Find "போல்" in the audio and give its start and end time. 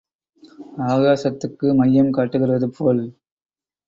2.69-3.03